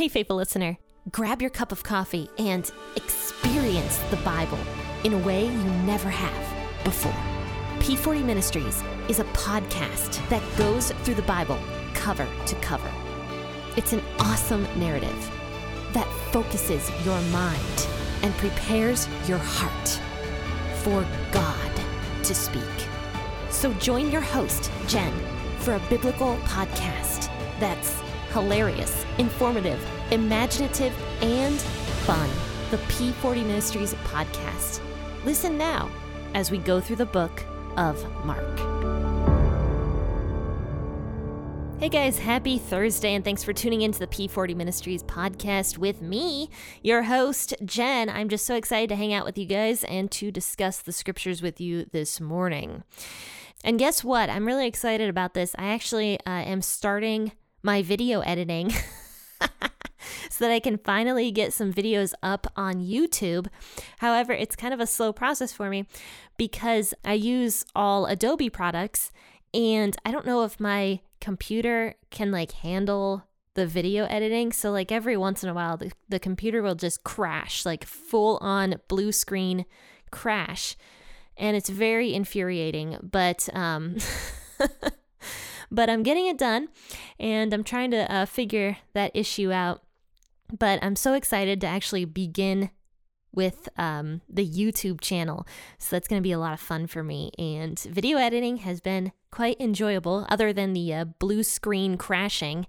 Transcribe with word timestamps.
Hey, 0.00 0.08
faithful 0.08 0.36
listener, 0.36 0.78
grab 1.12 1.42
your 1.42 1.50
cup 1.50 1.72
of 1.72 1.82
coffee 1.82 2.30
and 2.38 2.72
experience 2.96 3.98
the 4.08 4.16
Bible 4.24 4.56
in 5.04 5.12
a 5.12 5.18
way 5.18 5.44
you 5.44 5.64
never 5.84 6.08
have 6.08 6.84
before. 6.84 7.12
P40 7.80 8.24
Ministries 8.24 8.82
is 9.10 9.18
a 9.18 9.24
podcast 9.24 10.26
that 10.30 10.42
goes 10.56 10.90
through 11.02 11.16
the 11.16 11.28
Bible 11.28 11.58
cover 11.92 12.26
to 12.46 12.54
cover. 12.62 12.90
It's 13.76 13.92
an 13.92 14.00
awesome 14.20 14.62
narrative 14.80 15.30
that 15.92 16.08
focuses 16.32 16.90
your 17.04 17.20
mind 17.24 17.86
and 18.22 18.32
prepares 18.38 19.06
your 19.28 19.36
heart 19.36 20.00
for 20.76 21.06
God 21.30 21.72
to 22.24 22.34
speak. 22.34 22.62
So 23.50 23.70
join 23.74 24.10
your 24.10 24.22
host, 24.22 24.72
Jen, 24.86 25.12
for 25.58 25.74
a 25.74 25.82
biblical 25.90 26.36
podcast 26.36 27.28
that's 27.60 28.00
hilarious, 28.32 29.04
informative, 29.18 29.84
imaginative, 30.10 30.94
and 31.22 31.60
fun. 32.06 32.28
The 32.70 32.78
P40 32.92 33.44
Ministries 33.46 33.94
podcast. 34.04 34.80
Listen 35.24 35.58
now 35.58 35.90
as 36.34 36.50
we 36.50 36.58
go 36.58 36.80
through 36.80 36.96
the 36.96 37.06
book 37.06 37.44
of 37.76 38.02
Mark. 38.24 38.58
Hey 41.80 41.88
guys, 41.88 42.18
happy 42.18 42.58
Thursday, 42.58 43.14
and 43.14 43.24
thanks 43.24 43.42
for 43.42 43.54
tuning 43.54 43.80
into 43.80 43.98
the 43.98 44.06
P40 44.06 44.54
Ministries 44.54 45.02
podcast 45.02 45.78
with 45.78 46.02
me, 46.02 46.50
your 46.82 47.04
host, 47.04 47.54
Jen. 47.64 48.10
I'm 48.10 48.28
just 48.28 48.44
so 48.44 48.54
excited 48.54 48.90
to 48.90 48.96
hang 48.96 49.14
out 49.14 49.24
with 49.24 49.38
you 49.38 49.46
guys 49.46 49.82
and 49.84 50.10
to 50.10 50.30
discuss 50.30 50.82
the 50.82 50.92
scriptures 50.92 51.40
with 51.40 51.58
you 51.58 51.86
this 51.90 52.20
morning. 52.20 52.84
And 53.64 53.78
guess 53.78 54.04
what? 54.04 54.28
I'm 54.28 54.46
really 54.46 54.66
excited 54.66 55.08
about 55.08 55.32
this. 55.32 55.54
I 55.58 55.68
actually 55.68 56.18
uh, 56.26 56.30
am 56.30 56.60
starting 56.60 57.32
my 57.62 57.82
video 57.82 58.20
editing. 58.20 58.72
so 60.30 60.46
that 60.46 60.50
I 60.50 60.60
can 60.60 60.78
finally 60.78 61.30
get 61.30 61.52
some 61.52 61.72
videos 61.72 62.12
up 62.22 62.46
on 62.56 62.80
YouTube. 62.80 63.48
However, 63.98 64.32
it's 64.32 64.56
kind 64.56 64.72
of 64.72 64.80
a 64.80 64.86
slow 64.86 65.12
process 65.12 65.52
for 65.52 65.68
me 65.68 65.86
because 66.36 66.94
I 67.04 67.14
use 67.14 67.64
all 67.74 68.06
Adobe 68.06 68.50
products 68.50 69.12
and 69.52 69.96
I 70.04 70.10
don't 70.10 70.26
know 70.26 70.44
if 70.44 70.60
my 70.60 71.00
computer 71.20 71.96
can 72.10 72.30
like 72.30 72.52
handle 72.52 73.24
the 73.54 73.66
video 73.66 74.04
editing. 74.06 74.52
So 74.52 74.70
like 74.70 74.92
every 74.92 75.16
once 75.16 75.42
in 75.42 75.50
a 75.50 75.54
while 75.54 75.76
the, 75.76 75.92
the 76.08 76.18
computer 76.18 76.62
will 76.62 76.74
just 76.74 77.04
crash, 77.04 77.66
like 77.66 77.84
full 77.84 78.38
on 78.40 78.76
blue 78.88 79.12
screen 79.12 79.66
crash. 80.10 80.76
And 81.36 81.56
it's 81.56 81.68
very 81.68 82.14
infuriating, 82.14 82.96
but 83.02 83.48
um 83.54 83.96
but 85.70 85.88
I'm 85.88 86.02
getting 86.02 86.26
it 86.26 86.38
done 86.38 86.68
and 87.18 87.52
I'm 87.54 87.64
trying 87.64 87.90
to 87.92 88.12
uh, 88.12 88.26
figure 88.26 88.78
that 88.94 89.12
issue 89.14 89.52
out. 89.52 89.82
But 90.56 90.82
I'm 90.82 90.96
so 90.96 91.14
excited 91.14 91.60
to 91.60 91.66
actually 91.66 92.04
begin 92.04 92.70
with 93.32 93.68
um, 93.76 94.20
the 94.28 94.46
YouTube 94.46 95.00
channel. 95.00 95.46
So 95.78 95.94
that's 95.94 96.08
going 96.08 96.20
to 96.20 96.26
be 96.26 96.32
a 96.32 96.38
lot 96.38 96.52
of 96.52 96.60
fun 96.60 96.86
for 96.86 97.02
me. 97.04 97.30
And 97.38 97.78
video 97.78 98.18
editing 98.18 98.58
has 98.58 98.80
been 98.80 99.12
quite 99.30 99.60
enjoyable, 99.60 100.26
other 100.28 100.52
than 100.52 100.72
the 100.72 100.92
uh, 100.92 101.04
blue 101.04 101.42
screen 101.42 101.96
crashing. 101.96 102.66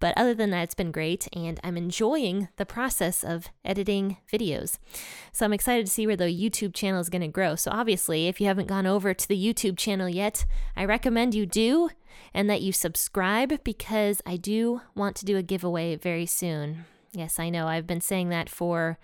But 0.00 0.16
other 0.16 0.34
than 0.34 0.50
that, 0.50 0.64
it's 0.64 0.74
been 0.74 0.92
great. 0.92 1.28
And 1.32 1.58
I'm 1.64 1.76
enjoying 1.76 2.48
the 2.56 2.66
process 2.66 3.24
of 3.24 3.48
editing 3.64 4.18
videos. 4.32 4.78
So 5.32 5.44
I'm 5.44 5.52
excited 5.52 5.86
to 5.86 5.92
see 5.92 6.06
where 6.06 6.16
the 6.16 6.24
YouTube 6.24 6.74
channel 6.74 7.00
is 7.00 7.08
going 7.08 7.22
to 7.22 7.28
grow. 7.28 7.56
So 7.56 7.70
obviously, 7.70 8.28
if 8.28 8.40
you 8.40 8.46
haven't 8.46 8.68
gone 8.68 8.86
over 8.86 9.14
to 9.14 9.28
the 9.28 9.42
YouTube 9.42 9.76
channel 9.76 10.08
yet, 10.08 10.46
I 10.76 10.84
recommend 10.84 11.34
you 11.34 11.46
do 11.46 11.90
and 12.32 12.48
that 12.48 12.62
you 12.62 12.72
subscribe 12.72 13.62
because 13.64 14.22
I 14.26 14.36
do 14.36 14.80
want 14.94 15.16
to 15.16 15.24
do 15.24 15.36
a 15.36 15.42
giveaway 15.42 15.96
very 15.96 16.26
soon. 16.26 16.84
Yes, 17.12 17.38
I 17.38 17.48
know. 17.48 17.66
I've 17.68 17.86
been 17.86 18.00
saying 18.00 18.28
that 18.30 18.48
for 18.48 18.98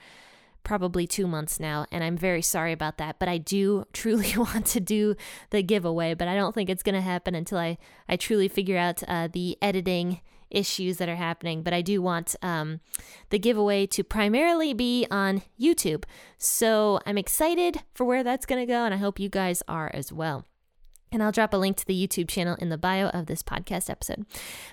probably 0.64 1.06
two 1.06 1.26
months 1.26 1.58
now, 1.58 1.86
and 1.90 2.02
I'm 2.04 2.16
very 2.16 2.42
sorry 2.42 2.72
about 2.72 2.98
that. 2.98 3.18
But 3.18 3.28
I 3.28 3.38
do 3.38 3.84
truly 3.92 4.36
want 4.36 4.66
to 4.66 4.80
do 4.80 5.16
the 5.50 5.62
giveaway, 5.62 6.14
but 6.14 6.28
I 6.28 6.34
don't 6.34 6.54
think 6.54 6.70
it's 6.70 6.82
going 6.82 6.94
to 6.94 7.00
happen 7.00 7.34
until 7.34 7.58
I, 7.58 7.78
I 8.08 8.16
truly 8.16 8.48
figure 8.48 8.78
out 8.78 9.02
uh, 9.08 9.28
the 9.32 9.56
editing 9.62 10.20
issues 10.50 10.96
that 10.98 11.08
are 11.08 11.16
happening. 11.16 11.62
But 11.62 11.72
I 11.72 11.82
do 11.82 12.02
want 12.02 12.36
um, 12.42 12.80
the 13.30 13.38
giveaway 13.38 13.86
to 13.88 14.04
primarily 14.04 14.74
be 14.74 15.06
on 15.10 15.42
YouTube. 15.60 16.04
So 16.38 17.00
I'm 17.06 17.18
excited 17.18 17.82
for 17.94 18.04
where 18.04 18.24
that's 18.24 18.46
going 18.46 18.60
to 18.60 18.66
go, 18.66 18.84
and 18.84 18.92
I 18.92 18.98
hope 18.98 19.20
you 19.20 19.28
guys 19.28 19.62
are 19.68 19.90
as 19.94 20.12
well. 20.12 20.44
And 21.12 21.22
I'll 21.22 21.32
drop 21.32 21.52
a 21.52 21.56
link 21.56 21.76
to 21.78 21.86
the 21.86 22.06
YouTube 22.06 22.28
channel 22.28 22.56
in 22.60 22.68
the 22.68 22.78
bio 22.78 23.08
of 23.08 23.26
this 23.26 23.42
podcast 23.42 23.90
episode. 23.90 24.26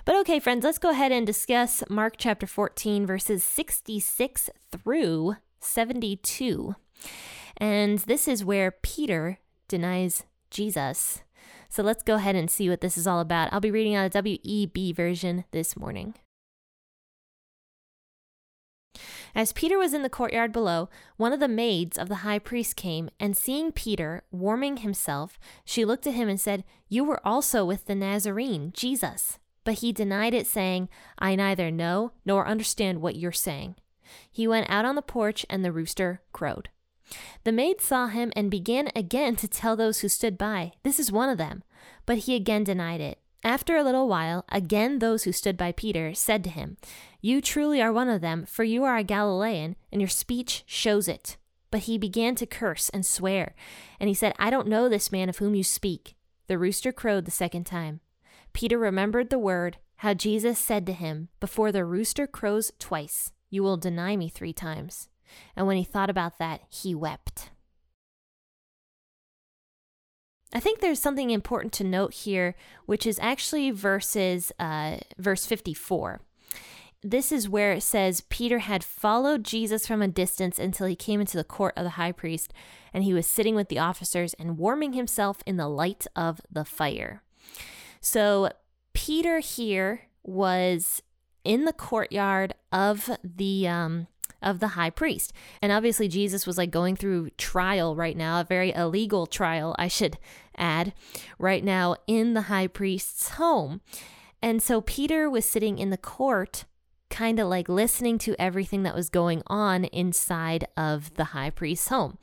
But 0.04 0.14
okay, 0.16 0.38
friends, 0.38 0.64
let's 0.64 0.78
go 0.78 0.90
ahead 0.90 1.10
and 1.10 1.26
discuss 1.26 1.82
Mark 1.88 2.14
chapter 2.16 2.46
14, 2.46 3.06
verses 3.06 3.42
66 3.42 4.48
through 4.70 5.34
72. 5.60 6.74
And 7.56 7.98
this 8.00 8.28
is 8.28 8.44
where 8.44 8.70
Peter 8.70 9.38
denies 9.66 10.24
Jesus. 10.50 11.22
So 11.68 11.82
let's 11.82 12.02
go 12.02 12.14
ahead 12.14 12.36
and 12.36 12.50
see 12.50 12.68
what 12.68 12.80
this 12.80 12.96
is 12.96 13.06
all 13.06 13.20
about. 13.20 13.52
I'll 13.52 13.60
be 13.60 13.70
reading 13.70 13.94
out 13.94 14.14
a 14.14 14.22
WEB 14.22 14.94
version 14.94 15.44
this 15.50 15.76
morning. 15.76 16.14
As 19.34 19.52
Peter 19.52 19.78
was 19.78 19.92
in 19.92 20.02
the 20.02 20.08
courtyard 20.08 20.52
below, 20.52 20.88
one 21.16 21.32
of 21.32 21.40
the 21.40 21.48
maids 21.48 21.98
of 21.98 22.08
the 22.08 22.16
high 22.16 22.38
priest 22.38 22.76
came, 22.76 23.10
and 23.20 23.36
seeing 23.36 23.72
Peter 23.72 24.22
warming 24.30 24.78
himself, 24.78 25.38
she 25.64 25.84
looked 25.84 26.06
at 26.06 26.14
him 26.14 26.28
and 26.28 26.40
said, 26.40 26.64
You 26.88 27.04
were 27.04 27.24
also 27.26 27.64
with 27.64 27.84
the 27.84 27.94
Nazarene, 27.94 28.72
Jesus. 28.74 29.38
But 29.64 29.74
he 29.74 29.92
denied 29.92 30.32
it, 30.32 30.46
saying, 30.46 30.88
I 31.18 31.36
neither 31.36 31.70
know 31.70 32.12
nor 32.24 32.46
understand 32.48 33.02
what 33.02 33.16
you're 33.16 33.32
saying. 33.32 33.76
He 34.30 34.48
went 34.48 34.70
out 34.70 34.84
on 34.84 34.94
the 34.94 35.02
porch, 35.02 35.44
and 35.48 35.64
the 35.64 35.72
rooster 35.72 36.22
crowed. 36.32 36.68
The 37.44 37.52
maid 37.52 37.80
saw 37.80 38.08
him 38.08 38.32
and 38.36 38.50
began 38.50 38.90
again 38.94 39.36
to 39.36 39.48
tell 39.48 39.76
those 39.76 40.00
who 40.00 40.08
stood 40.08 40.36
by, 40.36 40.72
This 40.82 40.98
is 40.98 41.12
one 41.12 41.28
of 41.28 41.38
them. 41.38 41.62
But 42.06 42.18
he 42.18 42.34
again 42.34 42.64
denied 42.64 43.00
it. 43.00 43.18
After 43.44 43.76
a 43.76 43.84
little 43.84 44.08
while, 44.08 44.44
again 44.50 44.98
those 44.98 45.24
who 45.24 45.32
stood 45.32 45.56
by 45.56 45.72
Peter 45.72 46.12
said 46.12 46.42
to 46.44 46.50
him, 46.50 46.76
You 47.20 47.40
truly 47.40 47.80
are 47.80 47.92
one 47.92 48.08
of 48.08 48.20
them, 48.20 48.44
for 48.46 48.64
you 48.64 48.84
are 48.84 48.96
a 48.96 49.04
Galilean, 49.04 49.76
and 49.92 50.00
your 50.00 50.08
speech 50.08 50.64
shows 50.66 51.08
it. 51.08 51.36
But 51.70 51.82
he 51.82 51.98
began 51.98 52.34
to 52.36 52.46
curse 52.46 52.88
and 52.88 53.04
swear, 53.06 53.54
and 54.00 54.08
he 54.08 54.14
said, 54.14 54.34
I 54.38 54.50
don't 54.50 54.68
know 54.68 54.88
this 54.88 55.12
man 55.12 55.28
of 55.28 55.38
whom 55.38 55.54
you 55.54 55.62
speak. 55.62 56.16
The 56.46 56.58
rooster 56.58 56.92
crowed 56.92 57.26
the 57.26 57.30
second 57.30 57.64
time. 57.64 58.00
Peter 58.52 58.78
remembered 58.78 59.30
the 59.30 59.38
word, 59.38 59.76
how 59.96 60.14
Jesus 60.14 60.58
said 60.58 60.86
to 60.86 60.92
him, 60.92 61.28
Before 61.40 61.70
the 61.70 61.84
rooster 61.84 62.26
crows 62.26 62.72
twice, 62.78 63.32
you 63.50 63.62
will 63.62 63.76
deny 63.76 64.16
me 64.16 64.28
three 64.28 64.52
times. 64.52 65.08
And 65.56 65.66
when 65.66 65.76
he 65.76 65.84
thought 65.84 66.10
about 66.10 66.38
that, 66.38 66.62
he 66.68 66.94
wept. 66.94 67.50
I 70.52 70.60
think 70.60 70.80
there's 70.80 71.00
something 71.00 71.30
important 71.30 71.72
to 71.74 71.84
note 71.84 72.14
here, 72.14 72.54
which 72.86 73.06
is 73.06 73.18
actually 73.20 73.70
verses 73.70 74.50
uh, 74.58 74.96
verse 75.18 75.44
54. 75.44 76.20
This 77.02 77.30
is 77.30 77.48
where 77.48 77.74
it 77.74 77.82
says 77.82 78.22
Peter 78.22 78.60
had 78.60 78.82
followed 78.82 79.44
Jesus 79.44 79.86
from 79.86 80.02
a 80.02 80.08
distance 80.08 80.58
until 80.58 80.86
he 80.86 80.96
came 80.96 81.20
into 81.20 81.36
the 81.36 81.44
court 81.44 81.74
of 81.76 81.84
the 81.84 81.90
high 81.90 82.12
priest, 82.12 82.52
and 82.92 83.04
he 83.04 83.14
was 83.14 83.26
sitting 83.26 83.54
with 83.54 83.68
the 83.68 83.78
officers 83.78 84.34
and 84.34 84.58
warming 84.58 84.94
himself 84.94 85.42
in 85.46 85.58
the 85.58 85.68
light 85.68 86.06
of 86.16 86.40
the 86.50 86.64
fire. 86.64 87.22
So 88.00 88.50
Peter 88.94 89.38
here 89.38 90.08
was 90.24 91.02
in 91.48 91.64
the 91.64 91.72
courtyard 91.72 92.52
of 92.70 93.10
the 93.24 93.66
um, 93.66 94.06
of 94.40 94.60
the 94.60 94.68
high 94.68 94.90
priest. 94.90 95.32
And 95.60 95.72
obviously, 95.72 96.06
Jesus 96.06 96.46
was 96.46 96.58
like 96.58 96.70
going 96.70 96.94
through 96.94 97.30
trial 97.30 97.96
right 97.96 98.16
now, 98.16 98.40
a 98.40 98.44
very 98.44 98.72
illegal 98.72 99.26
trial, 99.26 99.74
I 99.78 99.88
should 99.88 100.18
add, 100.56 100.92
right 101.38 101.64
now 101.64 101.96
in 102.06 102.34
the 102.34 102.42
high 102.42 102.66
priest's 102.66 103.30
home. 103.30 103.80
And 104.40 104.62
so 104.62 104.82
Peter 104.82 105.28
was 105.28 105.44
sitting 105.44 105.78
in 105.78 105.90
the 105.90 105.96
court, 105.96 106.66
kind 107.10 107.40
of 107.40 107.48
like 107.48 107.68
listening 107.68 108.18
to 108.18 108.36
everything 108.38 108.82
that 108.84 108.94
was 108.94 109.08
going 109.08 109.42
on 109.46 109.84
inside 109.86 110.68
of 110.76 111.14
the 111.14 111.24
high 111.24 111.50
priest's 111.50 111.88
home. 111.88 112.18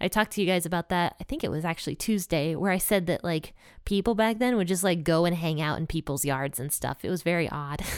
I 0.00 0.08
talked 0.08 0.32
to 0.32 0.40
you 0.40 0.46
guys 0.48 0.66
about 0.66 0.88
that. 0.88 1.14
I 1.20 1.24
think 1.24 1.44
it 1.44 1.50
was 1.50 1.64
actually 1.64 1.94
Tuesday, 1.94 2.56
where 2.56 2.72
I 2.72 2.78
said 2.78 3.06
that 3.06 3.22
like 3.22 3.52
people 3.84 4.16
back 4.16 4.38
then 4.38 4.56
would 4.56 4.66
just 4.66 4.82
like 4.82 5.04
go 5.04 5.26
and 5.26 5.36
hang 5.36 5.60
out 5.60 5.78
in 5.78 5.86
people's 5.86 6.24
yards 6.24 6.58
and 6.58 6.72
stuff. 6.72 7.04
It 7.04 7.10
was 7.10 7.22
very 7.22 7.48
odd. 7.50 7.82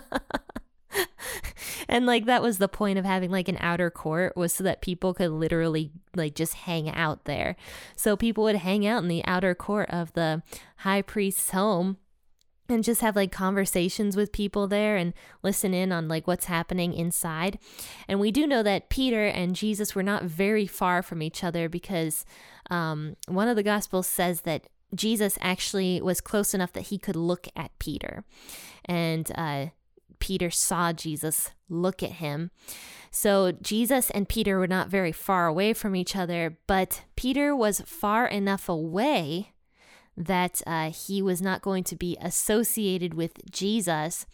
and 1.88 2.06
like 2.06 2.26
that 2.26 2.42
was 2.42 2.58
the 2.58 2.68
point 2.68 2.98
of 2.98 3.04
having 3.04 3.30
like 3.30 3.48
an 3.48 3.58
outer 3.60 3.90
court 3.90 4.36
was 4.36 4.52
so 4.52 4.64
that 4.64 4.82
people 4.82 5.14
could 5.14 5.30
literally 5.30 5.92
like 6.14 6.34
just 6.34 6.54
hang 6.54 6.90
out 6.90 7.24
there. 7.24 7.56
So 7.96 8.16
people 8.16 8.44
would 8.44 8.56
hang 8.56 8.86
out 8.86 9.02
in 9.02 9.08
the 9.08 9.24
outer 9.24 9.54
court 9.54 9.90
of 9.90 10.12
the 10.14 10.42
high 10.78 11.02
priest's 11.02 11.50
home 11.50 11.98
and 12.68 12.84
just 12.84 13.00
have 13.00 13.16
like 13.16 13.32
conversations 13.32 14.16
with 14.16 14.32
people 14.32 14.66
there 14.66 14.96
and 14.96 15.12
listen 15.42 15.74
in 15.74 15.92
on 15.92 16.08
like 16.08 16.26
what's 16.26 16.46
happening 16.46 16.94
inside. 16.94 17.58
And 18.08 18.20
we 18.20 18.30
do 18.30 18.46
know 18.46 18.62
that 18.62 18.88
Peter 18.88 19.26
and 19.26 19.54
Jesus 19.54 19.94
were 19.94 20.02
not 20.02 20.24
very 20.24 20.66
far 20.66 21.02
from 21.02 21.22
each 21.22 21.44
other 21.44 21.68
because 21.68 22.24
um, 22.70 23.16
one 23.26 23.48
of 23.48 23.56
the 23.56 23.62
gospels 23.62 24.06
says 24.06 24.42
that 24.42 24.68
Jesus 24.94 25.38
actually 25.40 26.00
was 26.00 26.20
close 26.20 26.54
enough 26.54 26.72
that 26.72 26.88
he 26.88 26.98
could 26.98 27.16
look 27.16 27.48
at 27.56 27.78
Peter. 27.78 28.24
And 28.84 29.30
uh, 29.34 29.66
Peter 30.22 30.50
saw 30.50 30.92
Jesus 30.92 31.50
look 31.68 32.00
at 32.00 32.12
him. 32.12 32.52
So 33.10 33.50
Jesus 33.50 34.08
and 34.10 34.28
Peter 34.28 34.56
were 34.56 34.68
not 34.68 34.86
very 34.88 35.10
far 35.10 35.48
away 35.48 35.72
from 35.72 35.96
each 35.96 36.14
other, 36.14 36.58
but 36.68 37.02
Peter 37.16 37.56
was 37.56 37.80
far 37.80 38.28
enough 38.28 38.68
away 38.68 39.50
that 40.16 40.62
uh, 40.64 40.90
he 40.90 41.22
was 41.22 41.42
not 41.42 41.60
going 41.60 41.82
to 41.82 41.96
be 41.96 42.16
associated 42.20 43.14
with 43.14 43.32
Jesus 43.50 44.24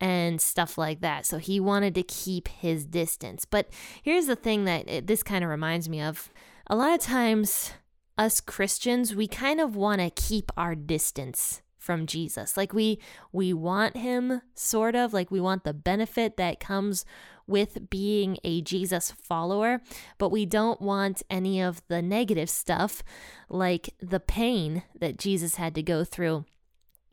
and 0.00 0.40
stuff 0.40 0.76
like 0.76 1.00
that. 1.00 1.26
So 1.26 1.38
he 1.38 1.60
wanted 1.60 1.94
to 1.94 2.02
keep 2.02 2.48
his 2.48 2.84
distance. 2.84 3.44
But 3.44 3.68
here's 4.02 4.26
the 4.26 4.34
thing 4.34 4.64
that 4.64 4.90
it, 4.90 5.06
this 5.06 5.22
kind 5.22 5.44
of 5.44 5.50
reminds 5.50 5.88
me 5.88 6.02
of 6.02 6.28
a 6.66 6.74
lot 6.74 6.92
of 6.92 6.98
times, 6.98 7.70
us 8.18 8.40
Christians, 8.40 9.14
we 9.14 9.28
kind 9.28 9.60
of 9.60 9.76
want 9.76 10.00
to 10.00 10.10
keep 10.10 10.50
our 10.56 10.74
distance 10.74 11.62
from 11.84 12.06
Jesus. 12.06 12.56
Like 12.56 12.72
we 12.72 12.98
we 13.30 13.52
want 13.52 13.96
him 13.96 14.40
sort 14.54 14.96
of 14.96 15.12
like 15.12 15.30
we 15.30 15.40
want 15.40 15.64
the 15.64 15.74
benefit 15.74 16.36
that 16.38 16.58
comes 16.58 17.04
with 17.46 17.90
being 17.90 18.38
a 18.42 18.62
Jesus 18.62 19.10
follower, 19.10 19.82
but 20.16 20.30
we 20.30 20.46
don't 20.46 20.80
want 20.80 21.22
any 21.28 21.60
of 21.60 21.82
the 21.88 22.00
negative 22.00 22.48
stuff 22.48 23.02
like 23.50 23.90
the 24.00 24.20
pain 24.20 24.82
that 24.98 25.18
Jesus 25.18 25.56
had 25.56 25.74
to 25.74 25.82
go 25.82 26.04
through 26.04 26.46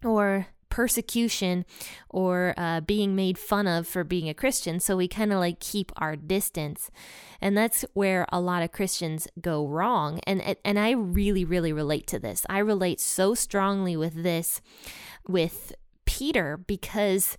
or 0.04 0.48
persecution 0.72 1.66
or 2.10 2.56
uh, 2.58 2.82
being 2.82 3.16
made 3.16 3.38
fun 3.38 3.68
of 3.68 3.88
for 3.88 4.04
being 4.04 4.28
a 4.28 4.34
Christian. 4.34 4.80
So 4.80 4.98
we 4.98 5.08
kind 5.08 5.32
of 5.32 5.38
like 5.38 5.60
keep 5.60 5.92
our 5.98 6.16
distance. 6.16 6.90
And 7.40 7.56
that's 7.56 7.86
where 7.94 8.26
a 8.32 8.42
lot 8.42 8.64
of 8.64 8.72
Christians 8.72 9.28
go 9.40 9.68
wrong. 9.68 10.20
And, 10.26 10.56
and 10.66 10.80
I 10.80 10.92
really, 10.92 11.46
really 11.46 11.74
relate 11.74 12.08
to 12.08 12.20
this. 12.20 12.46
I 12.50 12.58
relate 12.60 13.00
so 13.00 13.36
strongly 13.36 13.96
with 13.96 14.24
this 14.24 14.62
with 15.28 15.74
Peter 16.06 16.58
because 16.58 17.38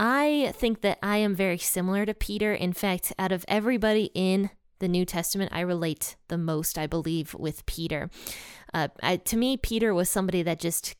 I 0.00 0.52
think 0.56 0.80
that 0.82 0.98
I 1.02 1.18
am 1.18 1.34
very 1.34 1.58
similar 1.58 2.06
to 2.06 2.14
Peter. 2.14 2.52
In 2.52 2.72
fact, 2.72 3.12
out 3.18 3.32
of 3.32 3.44
everybody 3.48 4.10
in 4.14 4.50
the 4.78 4.88
New 4.88 5.04
Testament, 5.04 5.50
I 5.52 5.60
relate 5.60 6.16
the 6.28 6.38
most, 6.38 6.78
I 6.78 6.86
believe, 6.86 7.34
with 7.34 7.66
Peter. 7.66 8.10
Uh, 8.72 8.88
I, 9.02 9.16
to 9.16 9.36
me, 9.36 9.56
Peter 9.56 9.92
was 9.92 10.08
somebody 10.08 10.42
that 10.42 10.60
just 10.60 10.94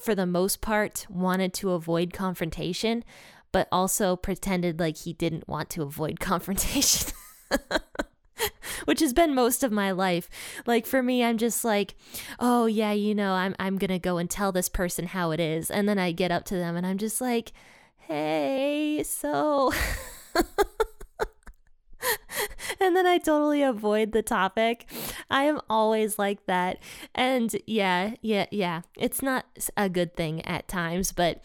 for 0.00 0.14
the 0.14 0.26
most 0.26 0.60
part, 0.60 1.06
wanted 1.08 1.52
to 1.54 1.72
avoid 1.72 2.12
confrontation, 2.12 3.04
but 3.52 3.68
also 3.70 4.16
pretended 4.16 4.80
like 4.80 4.98
he 4.98 5.12
didn't 5.12 5.48
want 5.48 5.70
to 5.70 5.82
avoid 5.82 6.20
confrontation. 6.20 7.12
Which 8.86 9.00
has 9.00 9.12
been 9.12 9.34
most 9.34 9.62
of 9.62 9.70
my 9.70 9.90
life. 9.90 10.28
Like 10.66 10.86
for 10.86 11.02
me, 11.02 11.22
I'm 11.22 11.36
just 11.36 11.64
like, 11.64 11.94
oh 12.38 12.66
yeah, 12.66 12.92
you 12.92 13.14
know, 13.14 13.34
I'm 13.34 13.54
I'm 13.58 13.76
gonna 13.76 13.98
go 13.98 14.16
and 14.16 14.30
tell 14.30 14.52
this 14.52 14.68
person 14.70 15.06
how 15.06 15.30
it 15.32 15.40
is. 15.40 15.70
And 15.70 15.88
then 15.88 15.98
I 15.98 16.12
get 16.12 16.32
up 16.32 16.44
to 16.46 16.56
them 16.56 16.76
and 16.76 16.86
I'm 16.86 16.96
just 16.98 17.20
like, 17.20 17.52
hey, 17.98 19.02
so 19.04 19.72
and 22.84 22.96
then 22.96 23.06
I 23.06 23.18
totally 23.18 23.62
avoid 23.62 24.12
the 24.12 24.22
topic. 24.22 24.90
I 25.30 25.44
am 25.44 25.60
always 25.68 26.18
like 26.18 26.46
that. 26.46 26.78
And 27.14 27.54
yeah, 27.66 28.14
yeah, 28.22 28.46
yeah. 28.50 28.82
It's 28.96 29.22
not 29.22 29.46
a 29.76 29.88
good 29.88 30.14
thing 30.14 30.44
at 30.46 30.68
times, 30.68 31.12
but 31.12 31.44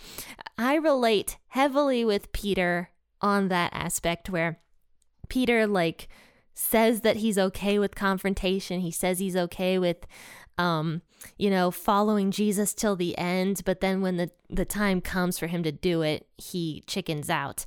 I 0.58 0.76
relate 0.76 1.38
heavily 1.50 2.06
with 2.06 2.32
Peter 2.32 2.90
on 3.22 3.50
that 3.50 3.74
aspect 3.74 4.30
where 4.30 4.60
Peter 5.28 5.68
like 5.68 6.08
says 6.54 7.02
that 7.02 7.18
he's 7.18 7.38
okay 7.38 7.80
with 7.80 7.96
confrontation. 7.96 8.80
He 8.80 8.92
says 8.92 9.20
he's 9.20 9.36
okay 9.36 9.78
with 9.78 10.06
um, 10.58 11.02
you 11.38 11.50
know, 11.50 11.70
following 11.70 12.32
Jesus 12.32 12.74
till 12.74 12.96
the 12.96 13.18
end, 13.18 13.62
but 13.66 13.82
then 13.82 14.02
when 14.02 14.18
the 14.18 14.32
the 14.50 14.64
time 14.64 15.02
comes 15.02 15.38
for 15.38 15.48
him 15.48 15.64
to 15.64 15.72
do 15.72 16.02
it, 16.02 16.28
he 16.38 16.84
chickens 16.88 17.30
out. 17.30 17.66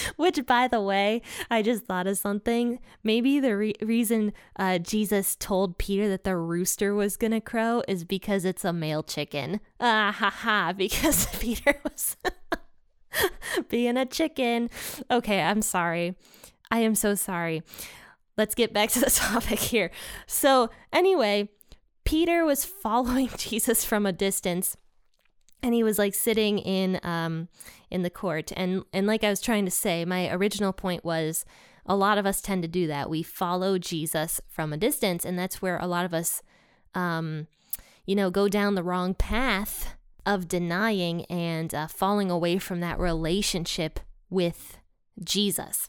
Which, 0.16 0.44
by 0.46 0.68
the 0.68 0.80
way, 0.80 1.22
I 1.50 1.62
just 1.62 1.84
thought 1.84 2.06
of 2.06 2.18
something. 2.18 2.78
Maybe 3.02 3.40
the 3.40 3.56
re- 3.56 3.74
reason 3.80 4.32
uh, 4.56 4.78
Jesus 4.78 5.36
told 5.36 5.78
Peter 5.78 6.08
that 6.08 6.24
the 6.24 6.36
rooster 6.36 6.94
was 6.94 7.16
going 7.16 7.32
to 7.32 7.40
crow 7.40 7.82
is 7.88 8.04
because 8.04 8.44
it's 8.44 8.64
a 8.64 8.72
male 8.72 9.02
chicken. 9.02 9.60
Ah, 9.80 10.14
ha, 10.16 10.30
ha, 10.30 10.72
because 10.76 11.26
Peter 11.38 11.80
was 11.84 12.16
being 13.68 13.96
a 13.96 14.06
chicken. 14.06 14.70
Okay, 15.10 15.40
I'm 15.40 15.62
sorry. 15.62 16.16
I 16.70 16.80
am 16.80 16.94
so 16.94 17.14
sorry. 17.14 17.62
Let's 18.36 18.54
get 18.54 18.72
back 18.72 18.90
to 18.90 19.00
the 19.00 19.10
topic 19.10 19.58
here. 19.58 19.90
So, 20.26 20.70
anyway, 20.92 21.48
Peter 22.04 22.44
was 22.44 22.64
following 22.64 23.30
Jesus 23.36 23.84
from 23.84 24.04
a 24.04 24.12
distance 24.12 24.76
and 25.66 25.74
he 25.74 25.82
was 25.82 25.98
like 25.98 26.14
sitting 26.14 26.58
in 26.58 26.98
um 27.02 27.48
in 27.90 28.02
the 28.02 28.10
court 28.10 28.52
and 28.56 28.84
and 28.92 29.06
like 29.06 29.24
I 29.24 29.30
was 29.30 29.40
trying 29.40 29.64
to 29.64 29.70
say 29.70 30.04
my 30.04 30.30
original 30.32 30.72
point 30.72 31.04
was 31.04 31.44
a 31.84 31.96
lot 31.96 32.18
of 32.18 32.26
us 32.26 32.40
tend 32.40 32.62
to 32.62 32.68
do 32.68 32.86
that 32.86 33.10
we 33.10 33.22
follow 33.22 33.78
Jesus 33.78 34.40
from 34.48 34.72
a 34.72 34.76
distance 34.76 35.24
and 35.24 35.38
that's 35.38 35.60
where 35.60 35.78
a 35.78 35.86
lot 35.86 36.04
of 36.04 36.14
us 36.14 36.42
um 36.94 37.48
you 38.06 38.14
know 38.14 38.30
go 38.30 38.48
down 38.48 38.74
the 38.74 38.82
wrong 38.82 39.12
path 39.12 39.96
of 40.24 40.48
denying 40.48 41.24
and 41.26 41.74
uh, 41.74 41.86
falling 41.86 42.30
away 42.30 42.58
from 42.58 42.80
that 42.80 42.98
relationship 42.98 44.00
with 44.28 44.78
Jesus. 45.22 45.88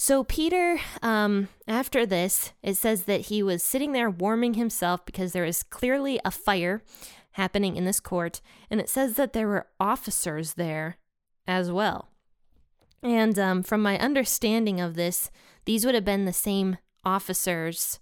So, 0.00 0.22
Peter, 0.22 0.78
um, 1.02 1.48
after 1.66 2.04
this, 2.04 2.52
it 2.62 2.76
says 2.76 3.04
that 3.04 3.22
he 3.22 3.42
was 3.42 3.62
sitting 3.62 3.92
there 3.92 4.10
warming 4.10 4.54
himself 4.54 5.04
because 5.04 5.32
there 5.32 5.44
is 5.44 5.62
clearly 5.62 6.20
a 6.24 6.30
fire 6.30 6.82
happening 7.38 7.76
in 7.76 7.84
this 7.84 8.00
court, 8.00 8.42
and 8.68 8.80
it 8.80 8.88
says 8.90 9.14
that 9.14 9.32
there 9.32 9.48
were 9.48 9.68
officers 9.80 10.54
there 10.54 10.98
as 11.46 11.70
well. 11.70 12.10
And 13.02 13.38
um, 13.38 13.62
from 13.62 13.80
my 13.80 13.96
understanding 13.98 14.80
of 14.80 14.96
this, 14.96 15.30
these 15.64 15.86
would 15.86 15.94
have 15.94 16.04
been 16.04 16.24
the 16.24 16.32
same 16.32 16.78
officers 17.04 18.00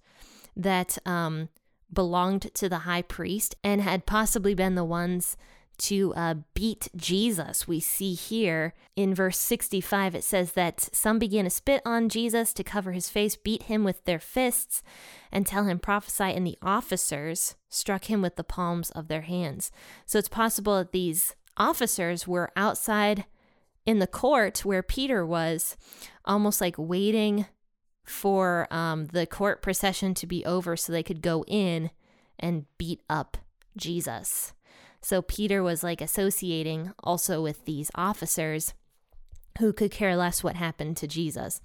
that 0.56 0.96
um, 1.04 1.50
belonged 1.92 2.52
to 2.54 2.68
the 2.68 2.80
high 2.80 3.02
priest 3.02 3.54
and 3.62 3.82
had 3.82 4.06
possibly 4.06 4.54
been 4.54 4.74
the 4.74 4.84
ones 4.84 5.36
to 5.78 6.14
uh, 6.14 6.34
beat 6.54 6.88
Jesus. 6.96 7.68
We 7.68 7.80
see 7.80 8.14
here 8.14 8.74
in 8.94 9.14
verse 9.14 9.38
65, 9.38 10.14
it 10.14 10.24
says 10.24 10.52
that 10.52 10.80
some 10.80 11.18
began 11.18 11.44
to 11.44 11.50
spit 11.50 11.82
on 11.84 12.08
Jesus 12.08 12.52
to 12.54 12.64
cover 12.64 12.92
his 12.92 13.08
face, 13.08 13.36
beat 13.36 13.64
him 13.64 13.84
with 13.84 14.04
their 14.04 14.18
fists, 14.18 14.82
and 15.30 15.46
tell 15.46 15.64
him 15.64 15.78
prophesy, 15.78 16.24
and 16.24 16.46
the 16.46 16.58
officers 16.62 17.56
struck 17.68 18.04
him 18.04 18.22
with 18.22 18.36
the 18.36 18.44
palms 18.44 18.90
of 18.90 19.08
their 19.08 19.22
hands. 19.22 19.70
So 20.06 20.18
it's 20.18 20.28
possible 20.28 20.78
that 20.78 20.92
these 20.92 21.34
officers 21.56 22.26
were 22.26 22.52
outside 22.56 23.24
in 23.84 23.98
the 23.98 24.06
court 24.06 24.64
where 24.64 24.82
Peter 24.82 25.24
was, 25.24 25.76
almost 26.24 26.60
like 26.60 26.76
waiting 26.78 27.46
for 28.04 28.66
um, 28.70 29.06
the 29.06 29.26
court 29.26 29.62
procession 29.62 30.14
to 30.14 30.26
be 30.26 30.44
over 30.44 30.76
so 30.76 30.92
they 30.92 31.02
could 31.02 31.22
go 31.22 31.44
in 31.46 31.90
and 32.38 32.66
beat 32.78 33.00
up 33.08 33.36
Jesus. 33.76 34.52
So 35.06 35.22
Peter 35.22 35.62
was 35.62 35.84
like 35.84 36.00
associating 36.00 36.90
also 36.98 37.40
with 37.40 37.64
these 37.64 37.92
officers 37.94 38.74
who 39.60 39.72
could 39.72 39.92
care 39.92 40.16
less 40.16 40.42
what 40.42 40.56
happened 40.56 40.96
to 40.96 41.06
Jesus. 41.06 41.60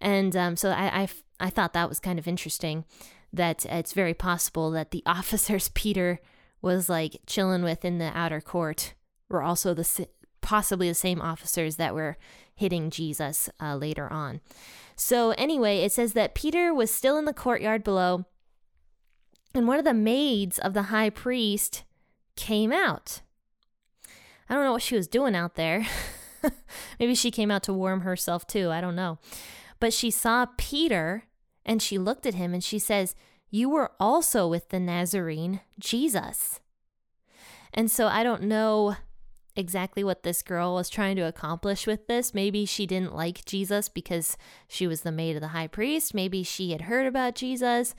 And 0.00 0.34
um, 0.34 0.56
so 0.56 0.70
I, 0.70 1.02
I, 1.02 1.08
I 1.38 1.48
thought 1.48 1.74
that 1.74 1.88
was 1.88 2.00
kind 2.00 2.18
of 2.18 2.26
interesting 2.26 2.84
that 3.32 3.64
it's 3.66 3.92
very 3.92 4.14
possible 4.14 4.72
that 4.72 4.90
the 4.90 5.04
officers 5.06 5.70
Peter 5.74 6.18
was 6.60 6.88
like 6.88 7.20
chilling 7.24 7.62
with 7.62 7.84
in 7.84 7.98
the 7.98 8.10
outer 8.18 8.40
court 8.40 8.94
were 9.28 9.44
also 9.44 9.72
the 9.72 10.08
possibly 10.40 10.88
the 10.88 10.94
same 10.94 11.22
officers 11.22 11.76
that 11.76 11.94
were 11.94 12.18
hitting 12.56 12.90
Jesus 12.90 13.48
uh, 13.62 13.76
later 13.76 14.12
on. 14.12 14.40
So 14.96 15.30
anyway, 15.38 15.84
it 15.84 15.92
says 15.92 16.14
that 16.14 16.34
Peter 16.34 16.74
was 16.74 16.92
still 16.92 17.16
in 17.16 17.26
the 17.26 17.32
courtyard 17.32 17.84
below, 17.84 18.24
and 19.54 19.68
one 19.68 19.78
of 19.78 19.84
the 19.84 19.94
maids 19.94 20.58
of 20.58 20.74
the 20.74 20.84
high 20.84 21.10
priest 21.10 21.84
came 22.36 22.72
out. 22.72 23.20
I 24.48 24.54
don't 24.54 24.64
know 24.64 24.72
what 24.72 24.82
she 24.82 24.96
was 24.96 25.08
doing 25.08 25.34
out 25.34 25.54
there. 25.54 25.86
Maybe 27.00 27.14
she 27.14 27.30
came 27.30 27.50
out 27.50 27.62
to 27.64 27.72
warm 27.72 28.02
herself 28.02 28.46
too. 28.46 28.70
I 28.70 28.80
don't 28.80 28.94
know. 28.94 29.18
But 29.80 29.92
she 29.92 30.10
saw 30.10 30.46
Peter 30.56 31.24
and 31.64 31.82
she 31.82 31.98
looked 31.98 32.26
at 32.26 32.34
him 32.34 32.54
and 32.54 32.62
she 32.62 32.78
says, 32.78 33.14
You 33.50 33.68
were 33.68 33.92
also 33.98 34.46
with 34.46 34.68
the 34.68 34.80
Nazarene, 34.80 35.60
Jesus. 35.78 36.60
And 37.74 37.90
so 37.90 38.06
I 38.06 38.22
don't 38.22 38.42
know 38.42 38.96
exactly 39.56 40.04
what 40.04 40.22
this 40.22 40.42
girl 40.42 40.74
was 40.74 40.88
trying 40.88 41.16
to 41.16 41.22
accomplish 41.22 41.86
with 41.86 42.06
this. 42.06 42.34
Maybe 42.34 42.64
she 42.64 42.86
didn't 42.86 43.14
like 43.14 43.44
Jesus 43.44 43.88
because 43.88 44.36
she 44.68 44.86
was 44.86 45.00
the 45.00 45.12
maid 45.12 45.36
of 45.36 45.42
the 45.42 45.48
high 45.48 45.66
priest. 45.66 46.14
Maybe 46.14 46.42
she 46.42 46.72
had 46.72 46.82
heard 46.82 47.06
about 47.06 47.34
Jesus. 47.34 47.94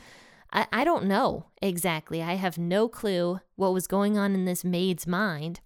I, 0.52 0.68
I 0.72 0.84
don't 0.84 1.06
know 1.06 1.48
exactly. 1.62 2.22
I 2.22 2.36
have 2.36 2.58
no 2.58 2.88
clue 2.88 3.40
what 3.56 3.74
was 3.74 3.88
going 3.88 4.18
on 4.18 4.34
in 4.34 4.46
this 4.46 4.64
maid's 4.64 5.08
mind, 5.08 5.60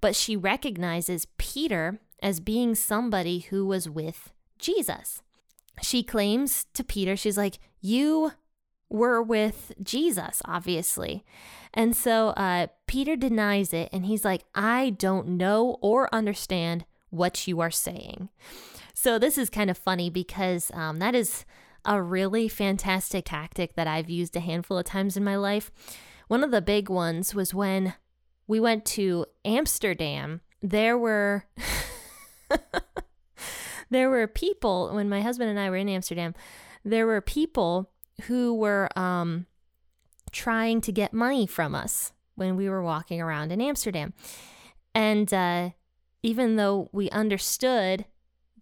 but 0.00 0.14
she 0.14 0.36
recognizes 0.36 1.26
Peter 1.38 2.00
as 2.22 2.40
being 2.40 2.74
somebody 2.74 3.40
who 3.40 3.66
was 3.66 3.88
with 3.88 4.32
Jesus. 4.58 5.22
She 5.82 6.02
claims 6.02 6.66
to 6.74 6.82
Peter, 6.82 7.16
she's 7.16 7.38
like, 7.38 7.58
You 7.80 8.32
were 8.90 9.22
with 9.22 9.72
Jesus, 9.82 10.42
obviously. 10.44 11.24
And 11.74 11.94
so 11.94 12.28
uh, 12.30 12.68
Peter 12.86 13.16
denies 13.16 13.72
it 13.72 13.88
and 13.92 14.06
he's 14.06 14.24
like, 14.24 14.44
I 14.54 14.90
don't 14.90 15.28
know 15.28 15.76
or 15.80 16.12
understand 16.12 16.84
what 17.10 17.46
you 17.46 17.60
are 17.60 17.70
saying. 17.70 18.30
So 18.94 19.18
this 19.18 19.38
is 19.38 19.50
kind 19.50 19.70
of 19.70 19.78
funny 19.78 20.10
because 20.10 20.70
um, 20.74 20.98
that 20.98 21.14
is 21.14 21.44
a 21.88 22.02
really 22.02 22.48
fantastic 22.48 23.24
tactic 23.24 23.74
that 23.74 23.86
I've 23.86 24.10
used 24.10 24.36
a 24.36 24.40
handful 24.40 24.76
of 24.76 24.84
times 24.84 25.16
in 25.16 25.24
my 25.24 25.36
life. 25.36 25.70
One 26.28 26.44
of 26.44 26.50
the 26.50 26.60
big 26.60 26.90
ones 26.90 27.34
was 27.34 27.54
when 27.54 27.94
we 28.46 28.60
went 28.60 28.84
to 28.86 29.24
Amsterdam. 29.42 30.42
There 30.60 30.98
were 30.98 31.46
there 33.90 34.10
were 34.10 34.26
people 34.26 34.90
when 34.92 35.08
my 35.08 35.22
husband 35.22 35.48
and 35.48 35.58
I 35.58 35.70
were 35.70 35.76
in 35.76 35.88
Amsterdam. 35.88 36.34
There 36.84 37.06
were 37.06 37.22
people 37.22 37.90
who 38.26 38.52
were 38.52 38.90
um, 38.94 39.46
trying 40.30 40.82
to 40.82 40.92
get 40.92 41.14
money 41.14 41.46
from 41.46 41.74
us 41.74 42.12
when 42.34 42.54
we 42.54 42.68
were 42.68 42.82
walking 42.82 43.22
around 43.22 43.50
in 43.50 43.62
Amsterdam, 43.62 44.12
and 44.94 45.32
uh, 45.32 45.70
even 46.22 46.56
though 46.56 46.90
we 46.92 47.08
understood 47.10 48.04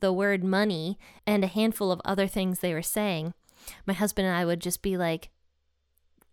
the 0.00 0.12
word 0.12 0.44
money 0.44 0.98
and 1.26 1.42
a 1.44 1.48
handful 1.48 1.90
of 1.90 2.00
other 2.04 2.26
things 2.26 2.60
they 2.60 2.74
were 2.74 2.82
saying, 2.82 3.34
my 3.86 3.94
husband 3.94 4.26
and 4.26 4.36
I 4.36 4.44
would 4.44 4.60
just 4.60 4.82
be 4.82 4.96
like, 4.96 5.30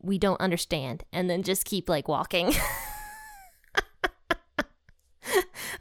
we 0.01 0.17
don't 0.17 0.41
understand, 0.41 1.03
and 1.13 1.29
then 1.29 1.43
just 1.43 1.65
keep 1.65 1.87
like 1.87 2.07
walking. 2.07 2.53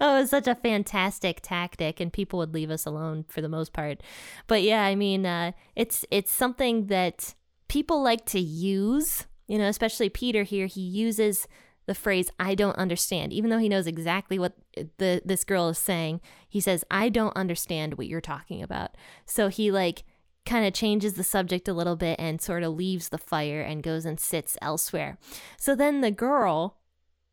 oh, 0.00 0.16
it 0.16 0.20
was 0.20 0.30
such 0.30 0.46
a 0.46 0.54
fantastic 0.54 1.40
tactic, 1.42 2.00
and 2.00 2.12
people 2.12 2.38
would 2.38 2.54
leave 2.54 2.70
us 2.70 2.86
alone 2.86 3.24
for 3.28 3.40
the 3.40 3.48
most 3.48 3.72
part. 3.72 4.00
But 4.46 4.62
yeah, 4.62 4.84
I 4.84 4.94
mean, 4.94 5.26
uh, 5.26 5.52
it's 5.74 6.04
it's 6.10 6.32
something 6.32 6.86
that 6.86 7.34
people 7.68 8.02
like 8.02 8.24
to 8.26 8.40
use. 8.40 9.26
You 9.48 9.58
know, 9.58 9.66
especially 9.66 10.08
Peter 10.08 10.44
here. 10.44 10.66
He 10.66 10.80
uses 10.80 11.48
the 11.86 11.94
phrase 11.94 12.30
"I 12.38 12.54
don't 12.54 12.76
understand," 12.76 13.32
even 13.32 13.50
though 13.50 13.58
he 13.58 13.68
knows 13.68 13.86
exactly 13.86 14.38
what 14.38 14.54
the 14.98 15.22
this 15.24 15.44
girl 15.44 15.68
is 15.68 15.78
saying. 15.78 16.20
He 16.48 16.60
says, 16.60 16.84
"I 16.90 17.08
don't 17.08 17.36
understand 17.36 17.94
what 17.94 18.06
you're 18.06 18.20
talking 18.20 18.62
about." 18.62 18.96
So 19.26 19.48
he 19.48 19.70
like 19.70 20.04
kind 20.44 20.66
of 20.66 20.72
changes 20.72 21.14
the 21.14 21.24
subject 21.24 21.68
a 21.68 21.72
little 21.72 21.96
bit 21.96 22.18
and 22.18 22.40
sort 22.40 22.62
of 22.62 22.74
leaves 22.74 23.08
the 23.08 23.18
fire 23.18 23.60
and 23.60 23.82
goes 23.82 24.04
and 24.04 24.18
sits 24.18 24.56
elsewhere. 24.60 25.18
So 25.56 25.74
then 25.74 26.00
the 26.00 26.10
girl 26.10 26.78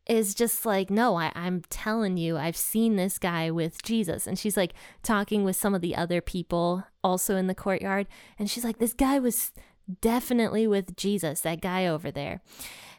is 0.06 0.34
just 0.34 0.66
like, 0.66 0.90
no, 0.90 1.16
I, 1.16 1.30
I'm 1.34 1.62
telling 1.70 2.16
you, 2.16 2.36
I've 2.36 2.56
seen 2.56 2.96
this 2.96 3.18
guy 3.18 3.50
with 3.50 3.82
Jesus. 3.82 4.26
And 4.26 4.38
she's 4.38 4.56
like 4.56 4.74
talking 5.02 5.44
with 5.44 5.56
some 5.56 5.74
of 5.74 5.82
the 5.82 5.94
other 5.94 6.20
people 6.20 6.84
also 7.04 7.36
in 7.36 7.46
the 7.46 7.54
courtyard. 7.54 8.08
And 8.38 8.50
she's 8.50 8.64
like, 8.64 8.78
this 8.78 8.92
guy 8.92 9.18
was 9.18 9.52
definitely 10.00 10.66
with 10.66 10.96
Jesus, 10.96 11.42
that 11.42 11.60
guy 11.60 11.86
over 11.86 12.10
there. 12.10 12.40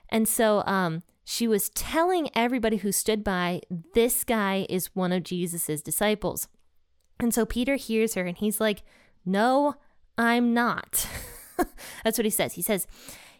And 0.09 0.27
so 0.27 0.63
um, 0.65 1.03
she 1.23 1.47
was 1.47 1.69
telling 1.69 2.29
everybody 2.35 2.77
who 2.77 2.91
stood 2.91 3.23
by, 3.23 3.61
this 3.93 4.23
guy 4.23 4.65
is 4.69 4.95
one 4.95 5.11
of 5.11 5.23
Jesus's 5.23 5.81
disciples. 5.81 6.47
And 7.19 7.33
so 7.33 7.45
Peter 7.45 7.75
hears 7.75 8.15
her 8.15 8.25
and 8.25 8.37
he's 8.37 8.59
like, 8.59 8.81
no, 9.25 9.75
I'm 10.17 10.53
not. 10.53 11.07
That's 12.03 12.17
what 12.17 12.25
he 12.25 12.31
says. 12.31 12.53
He 12.53 12.61
says, 12.61 12.87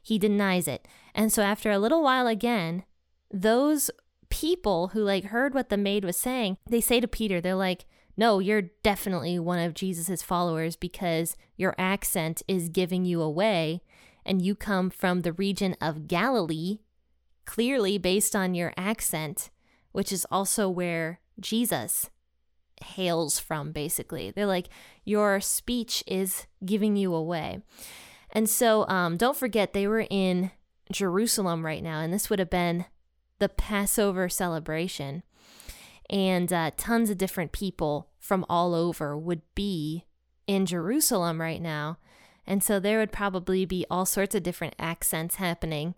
he 0.02 0.20
denies 0.20 0.68
it. 0.68 0.88
And 1.16 1.32
so 1.34 1.42
after 1.42 1.72
a 1.72 1.80
little 1.80 2.04
while 2.04 2.28
again, 2.28 2.84
those 3.32 3.90
people 4.30 4.90
who 4.90 5.04
like 5.04 5.26
heard 5.26 5.54
what 5.54 5.70
the 5.70 5.78
maid 5.78 6.06
was 6.06 6.18
saying, 6.18 6.58
they 6.70 6.82
say 6.82 7.00
to 7.00 7.08
Peter, 7.08 7.42
they're 7.42 7.56
like, 7.56 7.86
no, 8.18 8.40
you're 8.40 8.70
definitely 8.84 9.40
one 9.40 9.60
of 9.60 9.74
Jesus's 9.74 10.22
followers 10.22 10.76
because 10.76 11.36
your 11.56 11.74
accent 11.78 12.42
is 12.48 12.70
giving 12.70 13.06
you 13.06 13.22
away 13.22 13.82
and 14.26 14.42
you 14.42 14.56
come 14.56 14.90
from 14.90 15.22
the 15.22 15.34
region 15.34 15.76
of 15.82 16.08
Galilee, 16.08 16.80
clearly 17.46 17.98
based 17.98 18.36
on 18.36 18.56
your 18.56 18.74
accent, 18.78 19.50
which 19.92 20.12
is 20.12 20.26
also 20.32 20.70
where 20.70 21.20
Jesus 21.40 22.10
hails 22.84 23.40
from, 23.40 23.72
basically. 23.72 24.32
They're 24.32 24.46
like, 24.46 24.70
your 25.04 25.40
speech 25.42 26.04
is 26.08 26.48
giving 26.66 26.96
you 26.96 27.14
away. 27.14 27.60
And 28.32 28.50
so 28.50 28.88
um, 28.88 29.18
don't 29.18 29.38
forget, 29.38 29.74
they 29.74 29.88
were 29.88 30.06
in 30.10 30.52
Jerusalem 30.92 31.66
right 31.66 31.84
now, 31.84 32.00
and 32.00 32.14
this 32.14 32.30
would 32.30 32.40
have 32.40 32.50
been 32.50 32.86
the 33.40 33.50
Passover 33.50 34.30
celebration. 34.30 35.24
And 36.10 36.52
uh, 36.52 36.72
tons 36.78 37.10
of 37.10 37.18
different 37.18 37.52
people 37.52 38.10
from 38.20 38.46
all 38.50 38.76
over 38.76 39.18
would 39.18 39.42
be 39.56 40.06
in 40.48 40.66
Jerusalem 40.66 41.40
right 41.40 41.62
now. 41.62 41.98
And 42.46 42.64
so 42.64 42.80
there 42.80 43.00
would 43.00 43.12
probably 43.12 43.66
be 43.66 43.86
all 43.90 44.06
sorts 44.06 44.36
of 44.36 44.44
different 44.44 44.76
accents 44.78 45.36
happening 45.36 45.96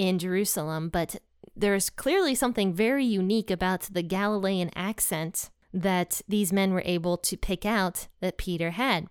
in 0.00 0.18
Jerusalem. 0.18 0.88
But 0.88 1.16
there's 1.54 1.90
clearly 1.90 2.34
something 2.34 2.72
very 2.72 3.04
unique 3.04 3.50
about 3.50 3.82
the 3.92 4.02
Galilean 4.02 4.70
accent 4.74 5.50
that 5.74 6.22
these 6.26 6.54
men 6.54 6.72
were 6.72 6.82
able 6.86 7.18
to 7.18 7.36
pick 7.36 7.66
out 7.66 8.08
that 8.20 8.38
Peter 8.38 8.70
had. 8.70 9.08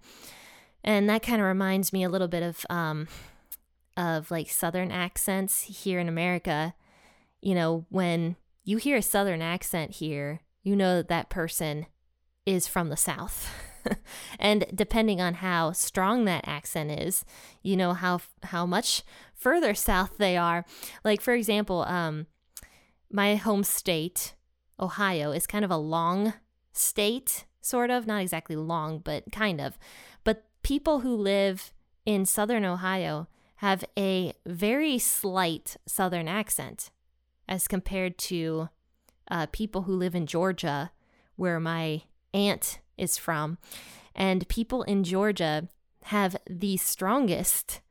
And 0.84 1.08
that 1.08 1.22
kind 1.22 1.40
of 1.40 1.48
reminds 1.48 1.94
me 1.94 2.04
a 2.04 2.10
little 2.10 2.28
bit 2.28 2.42
of 2.42 2.66
um, 2.72 3.08
of 3.98 4.32
like 4.32 4.50
southern 4.50 4.92
accents 4.92 5.62
here 5.62 6.00
in 6.00 6.10
America. 6.10 6.74
You 7.40 7.54
know, 7.54 7.86
when 7.90 8.36
you 8.64 8.78
hear 8.78 8.98
a 8.98 9.04
southern 9.04 9.44
accent 9.44 9.92
here, 9.92 10.40
you 10.64 10.76
know 10.76 10.98
that 10.98 11.08
that 11.10 11.30
person 11.30 11.86
is 12.48 12.68
from 12.68 12.90
the 12.90 12.98
south. 12.98 13.48
and 14.40 14.66
depending 14.74 15.22
on 15.22 15.36
how 15.36 15.72
strong 15.72 16.26
that 16.26 16.48
accent 16.48 16.92
is, 16.92 17.26
you 17.62 17.76
know 17.76 17.94
how 17.94 18.22
how 18.44 18.66
much 18.66 19.04
further 19.34 19.74
south 19.74 20.18
they 20.18 20.38
are. 20.38 20.66
Like 21.04 21.22
for 21.22 21.34
example, 21.34 21.84
um, 21.84 22.28
my 23.12 23.36
home 23.36 23.64
state, 23.64 24.36
Ohio, 24.80 25.32
is 25.32 25.48
kind 25.48 25.66
of 25.66 25.72
a 25.72 25.78
long 25.78 26.34
state, 26.74 27.46
sort 27.62 27.90
of, 27.90 28.08
not 28.08 28.22
exactly 28.22 28.56
long, 28.56 29.00
but 29.00 29.32
kind 29.32 29.60
of. 29.60 29.78
But 30.24 30.46
people 30.64 31.00
who 31.00 31.16
live 31.16 31.74
in 32.06 32.26
southern 32.26 32.66
Ohio 32.66 33.28
have 33.58 33.84
a 33.98 34.34
very 34.46 34.98
slight 34.98 35.76
southern 35.86 36.28
accent 36.28 36.92
as 37.48 37.68
compared 37.68 38.18
to 38.18 38.70
uh, 39.30 39.48
people 39.52 39.84
who 39.84 39.96
live 39.96 40.16
in 40.16 40.26
Georgia, 40.26 40.92
where 41.36 41.60
my 41.60 42.04
aunt 42.34 42.80
is 43.00 43.18
from. 43.18 43.58
And 44.16 44.48
people 44.48 44.84
in 44.84 45.04
Georgia 45.04 45.68
have 46.04 46.36
the 46.50 46.78
strongest 46.78 47.82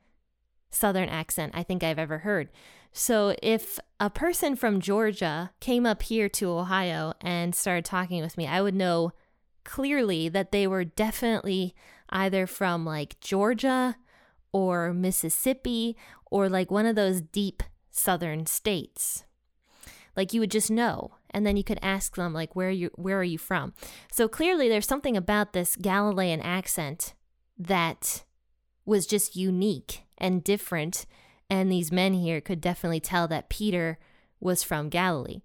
southern 0.71 1.09
accent 1.09 1.53
I 1.55 1.63
think 1.63 1.83
I've 1.83 1.99
ever 1.99 2.19
heard. 2.19 2.51
So 2.93 3.35
if 3.43 3.79
a 4.01 4.11
person 4.11 4.57
from 4.57 4.81
Georgia 4.81 5.53
came 5.61 5.87
up 5.87 6.03
here 6.03 6.29
to 6.31 6.51
Ohio 6.51 7.15
and 7.21 7.55
started 7.55 7.85
talking 7.85 8.23
with 8.23 8.37
me, 8.37 8.47
I 8.47 8.61
would 8.61 8.75
know 8.75 9.13
clearly 9.65 10.29
that 10.29 10.53
they 10.53 10.67
were 10.67 10.85
definitely 10.85 11.75
either 12.11 12.47
from 12.47 12.85
like 12.85 13.21
Georgia 13.21 13.97
or 14.53 14.93
Mississippi 14.93 15.97
or 16.31 16.49
like 16.49 16.71
one 16.71 16.87
of 16.87 16.97
those 16.97 17.21
deep 17.21 17.63
southern 17.91 18.47
states. 18.47 19.25
Like 20.17 20.33
you 20.33 20.41
would 20.41 20.51
just 20.51 20.71
know 20.71 21.13
and 21.31 21.47
then 21.47 21.57
you 21.57 21.65
could 21.65 21.79
ask 21.83 22.17
them 22.17 22.33
like 22.33 22.57
where 22.57 22.71
you 22.71 22.91
where 22.95 23.19
are 23.19 23.25
you 23.25 23.39
from? 23.39 23.75
So 24.11 24.29
clearly 24.29 24.69
there's 24.69 24.87
something 24.87 25.17
about 25.17 25.53
this 25.53 25.77
Galilean 25.77 26.41
accent 26.41 27.15
that 27.59 28.25
was 28.85 29.07
just 29.07 29.37
unique 29.37 30.03
and 30.17 30.43
different 30.43 31.07
and 31.51 31.71
these 31.73 31.93
men 31.93 32.15
here 32.15 32.41
could 32.41 32.61
definitely 32.61 33.01
tell 33.01 33.27
that 33.29 33.49
Peter 33.49 33.99
was 34.41 34.63
from 34.63 34.89
Galilee. 34.89 35.41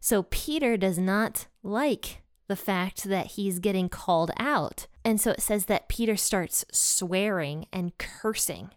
So 0.00 0.24
Peter 0.24 0.76
does 0.76 0.98
not 0.98 1.46
like 1.62 2.22
the 2.46 2.56
fact 2.56 3.04
that 3.04 3.28
he's 3.32 3.58
getting 3.58 3.88
called 3.88 4.30
out. 4.36 4.86
And 5.04 5.20
so 5.20 5.30
it 5.30 5.40
says 5.40 5.66
that 5.66 5.88
Peter 5.88 6.16
starts 6.16 6.64
swearing 6.72 7.66
and 7.72 7.96
cursing. 7.98 8.70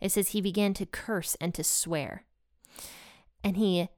It 0.00 0.12
says 0.12 0.28
he 0.28 0.40
began 0.40 0.74
to 0.74 0.86
curse 0.86 1.34
and 1.40 1.54
to 1.54 1.64
swear. 1.64 2.24
And 3.42 3.56
he 3.56 3.88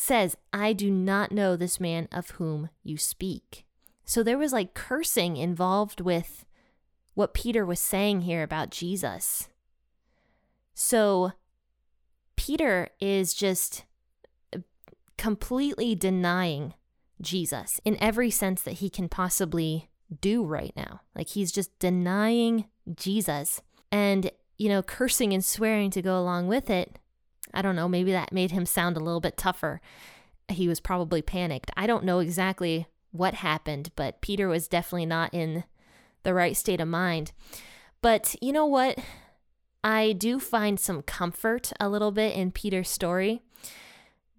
says, 0.00 0.36
I 0.52 0.72
do 0.72 0.90
not 0.90 1.30
know 1.30 1.56
this 1.56 1.78
man 1.78 2.08
of 2.10 2.30
whom 2.30 2.70
you 2.82 2.96
speak. 2.96 3.64
So 4.04 4.22
there 4.22 4.38
was 4.38 4.52
like 4.52 4.74
cursing 4.74 5.36
involved 5.36 6.00
with 6.00 6.44
what 7.14 7.34
Peter 7.34 7.66
was 7.66 7.80
saying 7.80 8.22
here 8.22 8.42
about 8.42 8.70
Jesus. 8.70 9.48
So 10.74 11.32
Peter 12.34 12.88
is 12.98 13.34
just 13.34 13.84
uh, 14.56 14.60
completely 15.18 15.94
denying 15.94 16.74
Jesus 17.20 17.80
in 17.84 18.02
every 18.02 18.30
sense 18.30 18.62
that 18.62 18.74
he 18.74 18.88
can 18.88 19.08
possibly 19.08 19.90
do 20.20 20.42
right 20.42 20.72
now. 20.74 21.02
Like 21.14 21.28
he's 21.28 21.52
just 21.52 21.78
denying 21.78 22.66
Jesus 22.94 23.60
and, 23.92 24.30
you 24.56 24.70
know, 24.70 24.82
cursing 24.82 25.34
and 25.34 25.44
swearing 25.44 25.90
to 25.90 26.02
go 26.02 26.18
along 26.18 26.48
with 26.48 26.70
it. 26.70 26.98
I 27.54 27.62
don't 27.62 27.76
know, 27.76 27.88
maybe 27.88 28.12
that 28.12 28.32
made 28.32 28.50
him 28.50 28.66
sound 28.66 28.96
a 28.96 29.00
little 29.00 29.20
bit 29.20 29.36
tougher. 29.36 29.80
He 30.48 30.68
was 30.68 30.80
probably 30.80 31.22
panicked. 31.22 31.70
I 31.76 31.86
don't 31.86 32.04
know 32.04 32.18
exactly 32.18 32.86
what 33.12 33.34
happened, 33.34 33.90
but 33.96 34.20
Peter 34.20 34.48
was 34.48 34.68
definitely 34.68 35.06
not 35.06 35.32
in 35.34 35.64
the 36.22 36.34
right 36.34 36.56
state 36.56 36.80
of 36.80 36.88
mind. 36.88 37.32
But 38.02 38.34
you 38.40 38.52
know 38.52 38.66
what? 38.66 38.98
I 39.82 40.12
do 40.12 40.38
find 40.38 40.78
some 40.78 41.02
comfort 41.02 41.72
a 41.80 41.88
little 41.88 42.10
bit 42.10 42.34
in 42.36 42.52
Peter's 42.52 42.90
story 42.90 43.42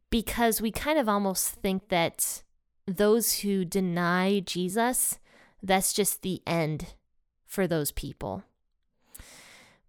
because 0.10 0.62
we 0.62 0.72
kind 0.72 1.00
of 1.00 1.10
almost 1.10 1.50
think 1.50 1.90
that 1.90 2.44
those 2.86 3.40
who 3.40 3.66
deny 3.66 4.40
Jesus, 4.40 5.20
that's 5.64 5.94
just 5.94 6.22
the 6.22 6.42
end 6.46 6.94
for 7.48 7.68
those 7.68 7.92
people. 7.92 8.44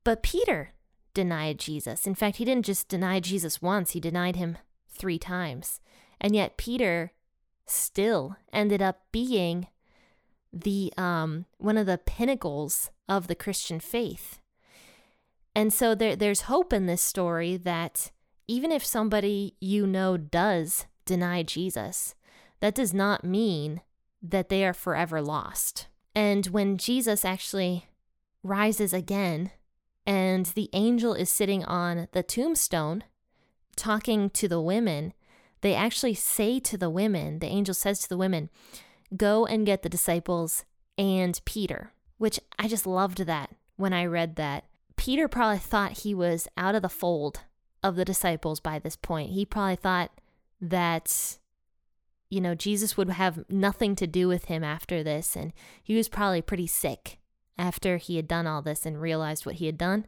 But 0.04 0.22
Peter 0.22 0.72
denied 1.14 1.58
Jesus. 1.58 2.06
In 2.06 2.14
fact, 2.14 2.36
he 2.36 2.44
didn't 2.44 2.66
just 2.66 2.88
deny 2.88 3.20
Jesus 3.20 3.62
once, 3.62 3.92
he 3.92 4.00
denied 4.00 4.36
him 4.36 4.58
three 4.88 5.18
times. 5.18 5.80
And 6.20 6.34
yet, 6.34 6.56
Peter 6.56 7.12
still 7.66 8.36
ended 8.52 8.82
up 8.82 9.02
being 9.12 9.68
the 10.52 10.92
um, 10.98 11.46
one 11.58 11.78
of 11.78 11.86
the 11.86 11.98
pinnacles 11.98 12.90
of 13.08 13.26
the 13.26 13.34
Christian 13.34 13.80
faith. 13.80 14.40
And 15.54 15.72
so 15.72 15.94
there, 15.94 16.16
there's 16.16 16.42
hope 16.42 16.72
in 16.72 16.86
this 16.86 17.02
story 17.02 17.56
that 17.56 18.10
even 18.48 18.72
if 18.72 18.84
somebody 18.84 19.54
you 19.60 19.86
know 19.86 20.16
does 20.16 20.86
deny 21.04 21.42
Jesus, 21.42 22.14
that 22.60 22.74
does 22.74 22.94
not 22.94 23.24
mean 23.24 23.80
that 24.22 24.48
they 24.48 24.64
are 24.64 24.74
forever 24.74 25.20
lost. 25.20 25.88
And 26.14 26.46
when 26.46 26.76
Jesus 26.76 27.24
actually 27.24 27.86
rises 28.42 28.92
again 28.92 29.50
and 30.06 30.46
the 30.46 30.68
angel 30.72 31.14
is 31.14 31.30
sitting 31.30 31.64
on 31.64 32.08
the 32.12 32.22
tombstone 32.22 33.04
talking 33.76 34.30
to 34.30 34.48
the 34.48 34.60
women, 34.60 35.12
they 35.60 35.74
actually 35.74 36.14
say 36.14 36.58
to 36.60 36.76
the 36.76 36.90
women, 36.90 37.38
the 37.38 37.46
angel 37.46 37.74
says 37.74 38.00
to 38.00 38.08
the 38.08 38.16
women, 38.16 38.50
Go 39.16 39.46
and 39.46 39.66
get 39.66 39.82
the 39.82 39.88
disciples 39.88 40.64
and 40.96 41.40
Peter, 41.44 41.92
which 42.18 42.40
I 42.58 42.66
just 42.66 42.86
loved 42.86 43.18
that 43.26 43.50
when 43.76 43.92
I 43.92 44.06
read 44.06 44.36
that. 44.36 44.64
Peter 44.96 45.28
probably 45.28 45.58
thought 45.58 45.98
he 45.98 46.14
was 46.14 46.48
out 46.56 46.74
of 46.74 46.82
the 46.82 46.88
fold 46.88 47.40
of 47.82 47.96
the 47.96 48.04
disciples 48.04 48.60
by 48.60 48.78
this 48.78 48.96
point. 48.96 49.30
He 49.30 49.44
probably 49.44 49.76
thought 49.76 50.12
that, 50.60 51.38
you 52.30 52.40
know, 52.40 52.54
Jesus 52.54 52.96
would 52.96 53.10
have 53.10 53.44
nothing 53.50 53.96
to 53.96 54.06
do 54.06 54.28
with 54.28 54.46
him 54.46 54.64
after 54.64 55.02
this. 55.02 55.36
And 55.36 55.52
he 55.82 55.94
was 55.94 56.08
probably 56.08 56.40
pretty 56.40 56.66
sick 56.66 57.18
after 57.58 57.96
he 57.96 58.16
had 58.16 58.28
done 58.28 58.46
all 58.46 58.62
this 58.62 58.86
and 58.86 59.00
realized 59.00 59.46
what 59.46 59.56
he 59.56 59.66
had 59.66 59.78
done. 59.78 60.06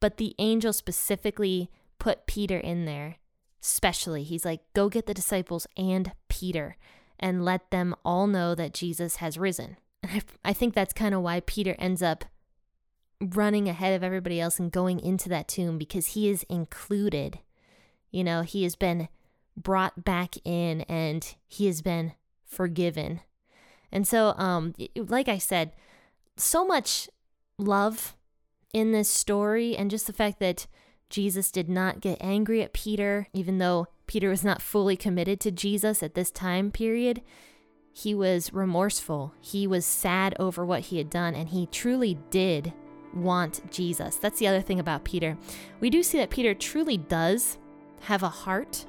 But 0.00 0.16
the 0.16 0.34
angel 0.38 0.72
specifically 0.72 1.70
put 1.98 2.26
Peter 2.26 2.58
in 2.58 2.84
there, 2.84 3.16
specially. 3.60 4.22
He's 4.22 4.44
like, 4.44 4.60
go 4.74 4.88
get 4.88 5.06
the 5.06 5.14
disciples 5.14 5.66
and 5.76 6.12
Peter 6.28 6.76
and 7.18 7.44
let 7.44 7.70
them 7.70 7.94
all 8.04 8.26
know 8.26 8.54
that 8.54 8.74
Jesus 8.74 9.16
has 9.16 9.38
risen. 9.38 9.76
And 10.02 10.12
I, 10.12 10.50
I 10.50 10.52
think 10.52 10.74
that's 10.74 10.92
kind 10.92 11.14
of 11.14 11.22
why 11.22 11.40
Peter 11.40 11.74
ends 11.78 12.02
up 12.02 12.24
running 13.20 13.68
ahead 13.68 13.94
of 13.94 14.02
everybody 14.02 14.40
else 14.40 14.58
and 14.58 14.70
going 14.70 15.00
into 15.00 15.28
that 15.30 15.48
tomb 15.48 15.78
because 15.78 16.08
he 16.08 16.28
is 16.28 16.44
included. 16.48 17.38
You 18.10 18.24
know, 18.24 18.42
he 18.42 18.62
has 18.64 18.76
been 18.76 19.08
brought 19.56 20.04
back 20.04 20.34
in 20.44 20.82
and 20.82 21.34
he 21.46 21.66
has 21.66 21.80
been 21.80 22.12
forgiven. 22.44 23.20
And 23.90 24.06
so, 24.06 24.34
um, 24.36 24.74
like 24.94 25.28
I 25.28 25.38
said, 25.38 25.72
so 26.36 26.66
much 26.66 27.08
love 27.58 28.16
in 28.72 28.92
this 28.92 29.08
story, 29.08 29.76
and 29.76 29.90
just 29.90 30.06
the 30.06 30.12
fact 30.12 30.38
that 30.40 30.66
Jesus 31.08 31.50
did 31.50 31.68
not 31.68 32.00
get 32.00 32.18
angry 32.20 32.62
at 32.62 32.72
Peter, 32.72 33.28
even 33.32 33.58
though 33.58 33.86
Peter 34.06 34.28
was 34.28 34.44
not 34.44 34.60
fully 34.60 34.96
committed 34.96 35.40
to 35.40 35.50
Jesus 35.50 36.02
at 36.02 36.14
this 36.14 36.30
time 36.30 36.70
period. 36.70 37.22
He 37.92 38.14
was 38.14 38.52
remorseful. 38.52 39.32
He 39.40 39.66
was 39.66 39.86
sad 39.86 40.34
over 40.38 40.66
what 40.66 40.82
he 40.82 40.98
had 40.98 41.08
done, 41.08 41.34
and 41.34 41.48
he 41.48 41.66
truly 41.66 42.18
did 42.30 42.74
want 43.14 43.70
Jesus. 43.70 44.16
That's 44.16 44.38
the 44.38 44.48
other 44.48 44.60
thing 44.60 44.78
about 44.78 45.04
Peter. 45.04 45.38
We 45.80 45.88
do 45.88 46.02
see 46.02 46.18
that 46.18 46.28
Peter 46.28 46.52
truly 46.52 46.98
does 46.98 47.56
have 48.00 48.22
a 48.22 48.28
heart 48.28 48.84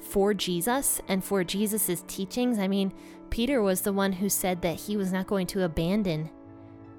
for 0.00 0.32
Jesus 0.32 1.02
and 1.08 1.22
for 1.22 1.44
Jesus's 1.44 2.02
teachings. 2.08 2.58
I 2.58 2.68
mean, 2.68 2.94
Peter 3.30 3.62
was 3.62 3.82
the 3.82 3.92
one 3.92 4.12
who 4.12 4.28
said 4.28 4.62
that 4.62 4.80
he 4.80 4.96
was 4.96 5.12
not 5.12 5.26
going 5.26 5.46
to 5.48 5.64
abandon 5.64 6.30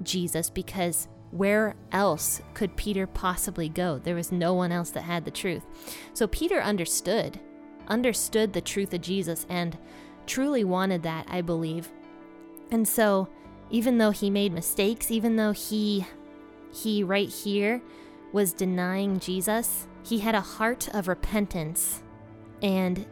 Jesus 0.02 0.50
because 0.50 1.08
where 1.32 1.76
else 1.92 2.42
could 2.54 2.76
Peter 2.76 3.08
possibly 3.08 3.70
go? 3.70 4.00
There 4.00 4.16
was 4.16 4.32
no 4.32 4.54
one 4.54 4.72
else 4.72 4.90
that 4.92 5.04
had 5.04 5.26
the 5.26 5.32
truth. 5.32 5.64
So 6.14 6.28
Peter 6.28 6.62
understood, 6.62 7.40
understood 7.88 8.54
the 8.54 8.62
truth 8.62 8.94
of 8.94 9.02
Jesus 9.02 9.46
and 9.50 9.78
truly 10.26 10.64
wanted 10.64 11.04
that, 11.04 11.26
I 11.30 11.42
believe. 11.42 11.90
And 12.70 12.88
so 12.88 13.30
even 13.70 13.98
though 13.98 14.12
he 14.12 14.30
made 14.30 14.54
mistakes, 14.54 15.12
even 15.12 15.36
though 15.36 15.54
he 15.54 16.06
he 16.74 17.04
right 17.04 17.28
here 17.28 17.82
was 18.32 18.54
denying 18.54 19.20
Jesus, 19.20 19.88
he 20.04 20.20
had 20.20 20.36
a 20.36 20.42
heart 20.42 20.88
of 20.94 21.08
repentance 21.10 22.02
and 22.62 23.06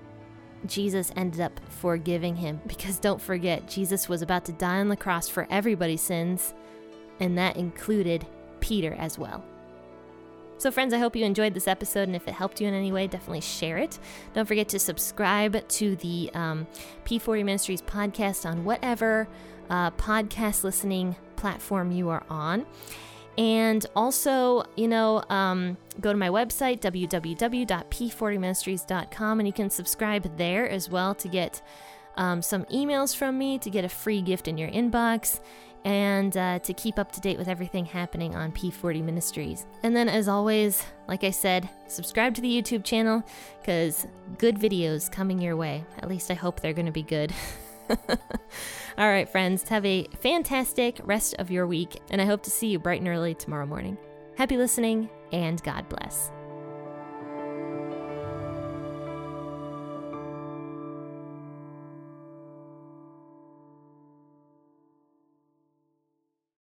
Jesus 0.66 1.12
ended 1.16 1.42
up 1.42 1.60
forgiving 1.70 2.36
him 2.36 2.62
because 2.68 3.00
don't 3.00 3.22
forget 3.22 3.68
Jesus 3.68 4.10
was 4.10 4.22
about 4.22 4.46
to 4.46 4.52
die 4.52 4.80
on 4.80 4.90
the 4.90 4.98
cross 4.98 5.28
for 5.28 5.48
everybody's 5.50 6.02
sins 6.02 6.54
and 7.20 7.38
that 7.38 7.58
included 7.58 8.26
Peter 8.60 8.94
as 8.94 9.18
well. 9.18 9.44
So, 10.58 10.72
friends, 10.72 10.94
I 10.94 10.98
hope 10.98 11.16
you 11.16 11.24
enjoyed 11.24 11.54
this 11.54 11.70
episode, 11.70 12.10
and 12.10 12.16
if 12.18 12.28
it 12.28 12.34
helped 12.34 12.60
you 12.60 12.68
in 12.68 12.74
any 12.74 12.92
way, 12.92 13.08
definitely 13.08 13.40
share 13.40 13.78
it. 13.78 13.98
Don't 14.34 14.46
forget 14.46 14.68
to 14.70 14.80
subscribe 14.80 15.66
to 15.70 15.96
the 15.96 16.30
um, 16.34 16.68
P40 17.06 17.46
Ministries 17.46 17.82
podcast 17.82 18.46
on 18.46 18.66
whatever 18.66 19.30
uh, 19.70 19.92
podcast 19.92 20.66
listening 20.66 21.16
platform 21.38 21.94
you 21.94 22.10
are 22.10 22.24
on. 22.30 22.66
And 23.40 23.84
also, 23.96 24.64
you 24.76 24.88
know, 24.90 25.24
um, 25.30 25.78
go 26.02 26.12
to 26.12 26.18
my 26.18 26.28
website, 26.28 26.82
www.p40ministries.com, 26.82 29.40
and 29.40 29.48
you 29.48 29.54
can 29.54 29.70
subscribe 29.70 30.38
there 30.38 30.70
as 30.70 30.90
well 30.90 31.16
to 31.16 31.30
get 31.30 31.62
um, 32.18 32.42
some 32.42 32.66
emails 32.66 33.16
from 33.16 33.38
me, 33.38 33.58
to 33.60 33.70
get 33.70 33.86
a 33.86 33.90
free 33.90 34.22
gift 34.22 34.50
in 34.50 34.58
your 34.58 34.70
inbox, 34.70 35.40
and 35.86 36.36
uh, 36.36 36.60
to 36.60 36.74
keep 36.74 37.00
up 37.00 37.14
to 37.14 37.22
date 37.22 37.38
with 37.38 37.48
everything 37.48 37.86
happening 37.86 38.36
on 38.36 38.52
P40 38.52 39.02
Ministries. 39.02 39.66
And 39.84 39.96
then, 39.96 40.10
as 40.10 40.28
always, 40.28 40.84
like 41.08 41.24
I 41.24 41.32
said, 41.32 41.70
subscribe 41.88 42.36
to 42.36 42.42
the 42.42 42.62
YouTube 42.62 42.84
channel 42.84 43.24
because 43.62 44.06
good 44.38 44.58
videos 44.58 45.10
coming 45.10 45.40
your 45.40 45.56
way. 45.56 45.86
At 46.00 46.10
least 46.10 46.30
I 46.30 46.34
hope 46.34 46.60
they're 46.60 46.74
going 46.74 46.88
to 46.88 46.92
be 46.92 47.04
good. 47.04 47.34
All 48.98 49.10
right, 49.10 49.30
friends, 49.30 49.68
have 49.70 49.86
a 49.86 50.08
fantastic 50.20 51.00
rest 51.04 51.36
of 51.40 51.52
your 51.52 51.68
week, 51.68 52.00
and 52.10 52.22
I 52.22 52.26
hope 52.26 52.44
to 52.44 52.50
see 52.50 52.68
you 52.68 52.80
bright 52.80 53.00
and 53.00 53.10
early 53.10 53.34
tomorrow 53.34 53.66
morning. 53.66 53.98
Happy 54.36 54.58
listening, 54.58 55.10
and 55.32 55.62
God 55.64 55.88
bless. 55.90 56.32